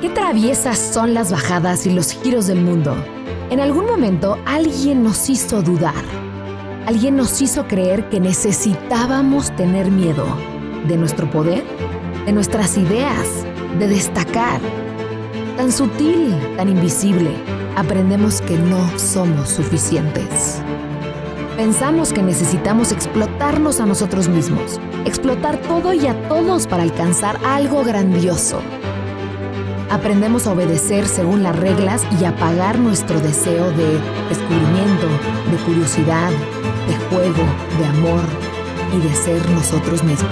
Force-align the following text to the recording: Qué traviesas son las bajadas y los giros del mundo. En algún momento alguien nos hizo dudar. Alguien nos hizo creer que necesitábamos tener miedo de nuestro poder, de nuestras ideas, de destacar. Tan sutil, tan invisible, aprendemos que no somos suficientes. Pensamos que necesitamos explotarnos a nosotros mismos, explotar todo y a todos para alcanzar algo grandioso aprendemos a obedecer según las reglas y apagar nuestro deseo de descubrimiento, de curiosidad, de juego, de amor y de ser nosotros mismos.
Qué 0.00 0.10
traviesas 0.10 0.78
son 0.78 1.14
las 1.14 1.32
bajadas 1.32 1.86
y 1.86 1.90
los 1.90 2.12
giros 2.12 2.46
del 2.46 2.60
mundo. 2.60 2.94
En 3.50 3.60
algún 3.60 3.86
momento 3.86 4.38
alguien 4.44 5.02
nos 5.02 5.28
hizo 5.28 5.62
dudar. 5.62 6.04
Alguien 6.86 7.16
nos 7.16 7.42
hizo 7.42 7.66
creer 7.66 8.08
que 8.08 8.20
necesitábamos 8.20 9.54
tener 9.56 9.90
miedo 9.90 10.24
de 10.86 10.96
nuestro 10.96 11.30
poder, 11.30 11.64
de 12.28 12.32
nuestras 12.34 12.76
ideas, 12.76 13.26
de 13.78 13.88
destacar. 13.88 14.60
Tan 15.56 15.72
sutil, 15.72 16.36
tan 16.58 16.68
invisible, 16.68 17.30
aprendemos 17.74 18.42
que 18.42 18.58
no 18.58 18.86
somos 18.98 19.48
suficientes. 19.48 20.60
Pensamos 21.56 22.12
que 22.12 22.22
necesitamos 22.22 22.92
explotarnos 22.92 23.80
a 23.80 23.86
nosotros 23.86 24.28
mismos, 24.28 24.78
explotar 25.06 25.56
todo 25.56 25.94
y 25.94 26.06
a 26.06 26.28
todos 26.28 26.66
para 26.66 26.82
alcanzar 26.82 27.40
algo 27.46 27.82
grandioso 27.82 28.60
aprendemos 29.90 30.46
a 30.46 30.52
obedecer 30.52 31.06
según 31.06 31.42
las 31.42 31.58
reglas 31.58 32.02
y 32.20 32.26
apagar 32.26 32.78
nuestro 32.78 33.18
deseo 33.20 33.70
de 33.70 33.98
descubrimiento, 34.28 35.06
de 35.50 35.56
curiosidad, 35.64 36.30
de 36.30 36.94
juego, 37.08 37.42
de 37.78 37.86
amor 37.86 38.20
y 38.94 39.00
de 39.00 39.14
ser 39.14 39.50
nosotros 39.50 40.04
mismos. 40.04 40.30